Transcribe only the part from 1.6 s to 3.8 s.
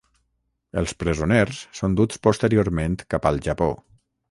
són duts posteriorment cap al Japó.